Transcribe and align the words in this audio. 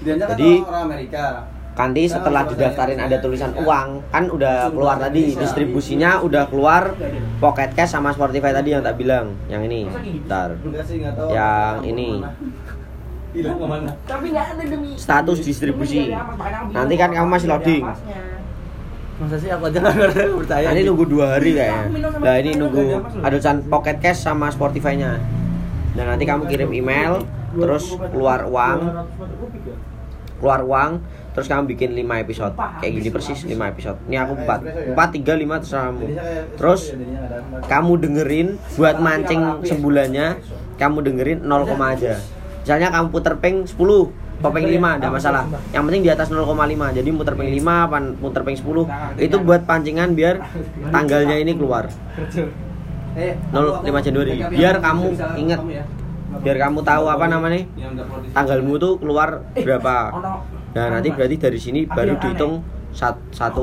Dianya 0.00 0.24
kan 0.24 0.40
Jadi- 0.40 0.64
orang 0.64 0.84
Amerika. 0.88 1.24
Nanti 1.76 2.02
setelah 2.08 2.48
didaftarin 2.48 2.96
ada 2.96 3.20
tulisan 3.20 3.52
uang 3.54 3.88
kan 4.08 4.24
udah 4.26 4.72
keluar 4.72 4.96
tadi 4.96 5.36
distribusinya 5.36 6.24
udah 6.24 6.48
keluar 6.48 6.96
Pocket 7.36 7.76
Cash 7.76 7.92
sama 7.92 8.10
Spotify 8.10 8.56
tadi 8.56 8.72
yang 8.72 8.80
tak 8.80 8.96
bilang 8.96 9.36
yang 9.46 9.60
ini. 9.62 9.84
Ntar 10.24 10.56
Enggak 10.58 10.80
sih, 10.82 11.04
enggak 11.04 11.12
tahu. 11.12 11.28
Yang 11.28 11.76
ini. 11.84 12.08
Status 14.96 15.38
distribusi. 15.44 16.08
Nanti 16.72 16.94
kan 16.96 17.12
kamu 17.12 17.28
masih 17.28 17.52
loading. 17.52 17.84
Masa 17.84 19.36
sih 19.36 19.52
aku 19.52 19.68
aja 19.68 19.78
nggak 19.78 20.38
percaya. 20.40 20.66
nanti 20.72 20.82
nunggu 20.82 21.04
dua 21.04 21.36
hari 21.36 21.52
kayaknya. 21.52 21.84
nah 22.16 22.34
ini 22.38 22.50
nunggu 22.56 22.80
ada 23.20 23.28
tulisan 23.28 23.60
Pocket 23.62 24.00
Cash 24.00 24.24
sama 24.24 24.48
Spotify-nya. 24.48 25.20
Dan 25.92 26.04
nanti 26.08 26.24
kamu 26.24 26.48
kirim 26.48 26.72
email 26.72 27.20
terus 27.54 27.84
keluar 28.12 28.44
uang. 28.44 28.78
Keluar 30.38 30.60
uang 30.62 30.90
terus 31.34 31.46
kamu 31.46 31.70
bikin 31.70 31.94
5 31.94 32.24
episode. 32.24 32.54
Kayak 32.82 32.92
gini 32.98 33.08
persis 33.14 33.40
5 33.46 33.72
episode. 33.72 33.98
Ini 34.10 34.16
aku 34.26 34.32
4 34.42 34.94
4 34.94 35.16
3 35.22 35.34
5 35.38 35.62
terserah 35.62 35.84
kamu. 35.90 36.06
Terus 36.58 36.80
kamu 37.66 37.92
dengerin 38.02 38.48
buat 38.74 38.96
mancing 38.98 39.62
sebulannya 39.62 40.42
kamu 40.78 40.98
dengerin 41.06 41.38
0, 41.42 41.66
aja. 41.78 42.14
Misalnya 42.62 42.88
kamu 42.94 43.06
puter 43.10 43.34
ping 43.42 43.66
10 43.66 43.78
popeng 44.38 44.66
5 44.70 44.98
ada 45.02 45.08
masalah. 45.10 45.44
Yang 45.74 45.82
penting 45.90 46.02
di 46.06 46.10
atas 46.14 46.28
0,5 46.30 46.46
jadi 46.94 47.10
muter 47.10 47.34
ping 47.34 47.50
5 47.58 47.90
pan 47.90 48.04
muter 48.22 48.42
ping 48.46 48.54
10 48.54 48.86
itu 49.18 49.36
buat 49.42 49.66
pancingan 49.66 50.14
biar 50.14 50.38
tanggalnya 50.94 51.36
ini 51.42 51.58
keluar. 51.58 51.90
05 53.18 54.06
Januari. 54.06 54.38
Biar 54.46 54.78
kamu 54.78 55.06
inget 55.34 55.60
biar 56.28 56.56
kamu 56.60 56.84
tahu 56.84 57.04
apa 57.08 57.24
namanya? 57.24 57.64
tanggalmu 58.36 58.76
tuh 58.76 59.00
keluar 59.00 59.40
berapa? 59.56 59.94
nah 60.76 60.86
nanti 60.92 61.08
berarti 61.08 61.36
dari 61.40 61.56
sini 61.56 61.80
baru 61.88 62.20
dihitung 62.20 62.60
sat- 62.92 63.16
satu 63.32 63.56